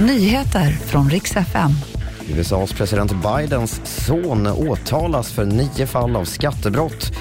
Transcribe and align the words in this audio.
Nyheter 0.00 0.70
från 0.70 1.10
riks 1.10 1.36
FM. 1.36 1.70
USAs 2.28 2.72
president 2.72 3.12
Bidens 3.12 3.80
son 3.84 4.46
åtalas 4.46 5.32
för 5.32 5.44
nio 5.44 5.86
fall 5.86 6.16
av 6.16 6.24
skattebrott 6.24 7.12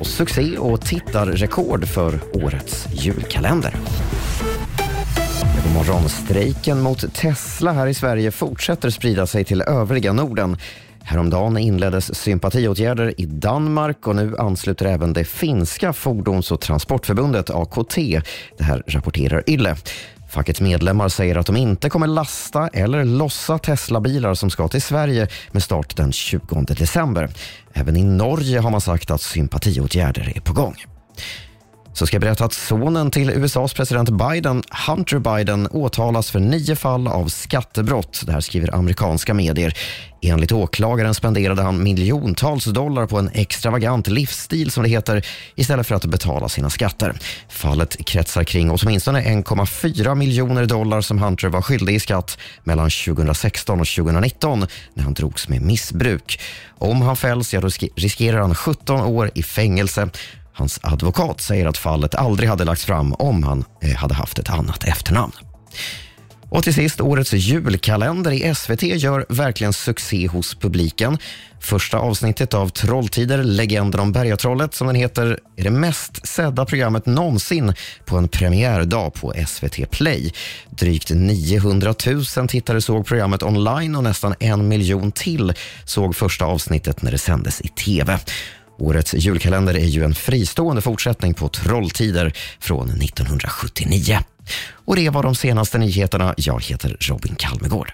och 0.00 0.06
succé 0.06 0.58
och 0.58 0.80
tittarrekord 0.80 1.84
för 1.84 2.20
årets 2.32 2.86
julkalender. 2.92 3.76
God 5.64 5.74
morgon. 5.74 6.08
Strejken 6.08 6.80
mot 6.80 7.14
Tesla 7.14 7.72
här 7.72 7.86
i 7.86 7.94
Sverige 7.94 8.30
fortsätter 8.30 8.90
sprida 8.90 9.26
sig 9.26 9.44
till 9.44 9.62
övriga 9.62 10.12
Norden. 10.12 10.56
Häromdagen 11.06 11.58
inleddes 11.58 12.14
sympatiåtgärder 12.14 13.20
i 13.20 13.26
Danmark 13.26 14.06
och 14.06 14.16
nu 14.16 14.36
ansluter 14.38 14.86
även 14.86 15.12
det 15.12 15.24
finska 15.24 15.92
fordons 15.92 16.52
och 16.52 16.60
transportförbundet 16.60 17.50
AKT. 17.50 17.96
Det 18.58 18.64
här 18.64 18.82
rapporterar 18.86 19.44
Yle. 19.46 19.76
Fackets 20.30 20.60
medlemmar 20.60 21.08
säger 21.08 21.36
att 21.36 21.46
de 21.46 21.56
inte 21.56 21.88
kommer 21.88 22.06
lasta 22.06 22.68
eller 22.68 23.04
lossa 23.04 23.58
Tesla-bilar 23.58 24.34
som 24.34 24.50
ska 24.50 24.68
till 24.68 24.82
Sverige 24.82 25.28
med 25.52 25.62
start 25.62 25.96
den 25.96 26.12
20 26.12 26.64
december. 26.68 27.28
Även 27.72 27.96
i 27.96 28.04
Norge 28.04 28.58
har 28.58 28.70
man 28.70 28.80
sagt 28.80 29.10
att 29.10 29.20
sympatiåtgärder 29.20 30.32
är 30.36 30.40
på 30.40 30.52
gång. 30.52 30.93
Så 31.94 32.06
ska 32.06 32.14
jag 32.14 32.20
berätta 32.20 32.44
att 32.44 32.52
sonen 32.52 33.10
till 33.10 33.30
USAs 33.30 33.74
president 33.74 34.10
Biden, 34.10 34.62
Hunter 34.86 35.18
Biden, 35.18 35.66
åtalas 35.66 36.30
för 36.30 36.40
nio 36.40 36.76
fall 36.76 37.08
av 37.08 37.28
skattebrott. 37.28 38.22
Det 38.26 38.32
här 38.32 38.40
skriver 38.40 38.74
amerikanska 38.74 39.34
medier. 39.34 39.76
Enligt 40.22 40.52
åklagaren 40.52 41.14
spenderade 41.14 41.62
han 41.62 41.82
miljontals 41.82 42.64
dollar 42.64 43.06
på 43.06 43.18
en 43.18 43.30
extravagant 43.34 44.06
livsstil 44.06 44.70
som 44.70 44.82
det 44.82 44.88
heter 44.88 45.26
istället 45.54 45.86
för 45.86 45.94
att 45.94 46.04
betala 46.04 46.48
sina 46.48 46.70
skatter. 46.70 47.14
Fallet 47.48 48.06
kretsar 48.06 48.44
kring 48.44 48.70
åtminstone 48.70 49.22
1,4 49.22 50.14
miljoner 50.14 50.66
dollar 50.66 51.00
som 51.00 51.18
Hunter 51.18 51.48
var 51.48 51.62
skyldig 51.62 51.94
i 51.94 52.00
skatt 52.00 52.38
mellan 52.64 52.90
2016 52.90 53.80
och 53.80 53.86
2019 53.86 54.66
när 54.94 55.04
han 55.04 55.14
drogs 55.14 55.48
med 55.48 55.62
missbruk. 55.62 56.40
Om 56.78 57.02
han 57.02 57.16
fälls 57.16 57.54
ja, 57.54 57.60
då 57.60 57.68
riskerar 57.96 58.40
han 58.40 58.54
17 58.54 59.00
år 59.00 59.30
i 59.34 59.42
fängelse. 59.42 60.08
Hans 60.54 60.80
advokat 60.82 61.40
säger 61.40 61.66
att 61.66 61.78
fallet 61.78 62.14
aldrig 62.14 62.48
hade 62.48 62.64
lagts 62.64 62.84
fram 62.84 63.12
om 63.12 63.42
han 63.42 63.64
eh, 63.82 63.96
hade 63.96 64.14
haft 64.14 64.38
ett 64.38 64.50
annat 64.50 64.84
efternamn. 64.84 65.32
Och 66.54 66.62
till 66.62 66.74
sist, 66.74 67.00
årets 67.00 67.32
julkalender 67.32 68.30
i 68.30 68.54
SVT 68.54 68.82
gör 68.82 69.26
verkligen 69.28 69.72
succé 69.72 70.26
hos 70.26 70.54
publiken. 70.54 71.18
Första 71.60 71.98
avsnittet 71.98 72.54
av 72.54 72.68
Trolltider, 72.68 73.42
legenden 73.44 74.00
om 74.00 74.12
Bergatrollet, 74.12 74.74
som 74.74 74.86
den 74.86 74.96
heter, 74.96 75.38
är 75.56 75.64
det 75.64 75.70
mest 75.70 76.26
sedda 76.26 76.64
programmet 76.64 77.06
någonsin 77.06 77.72
på 78.04 78.16
en 78.16 78.28
premiärdag 78.28 79.14
på 79.14 79.34
SVT 79.46 79.90
Play. 79.90 80.32
Drygt 80.70 81.10
900 81.10 81.94
000 82.36 82.48
tittare 82.48 82.80
såg 82.80 83.06
programmet 83.06 83.42
online 83.42 83.96
och 83.96 84.04
nästan 84.04 84.34
en 84.40 84.68
miljon 84.68 85.12
till 85.12 85.52
såg 85.84 86.16
första 86.16 86.44
avsnittet 86.44 87.02
när 87.02 87.10
det 87.10 87.18
sändes 87.18 87.60
i 87.60 87.68
tv. 87.68 88.18
Årets 88.78 89.14
julkalender 89.14 89.74
är 89.74 89.86
ju 89.86 90.04
en 90.04 90.14
fristående 90.14 90.82
fortsättning 90.82 91.34
på 91.34 91.48
Trolltider 91.48 92.32
från 92.60 92.88
1979. 92.88 94.18
Och 94.70 94.96
det 94.96 95.10
var 95.10 95.22
de 95.22 95.34
senaste 95.34 95.78
nyheterna. 95.78 96.34
Jag 96.36 96.64
heter 96.64 96.96
Robin 97.00 97.34
Kalmegård. 97.34 97.92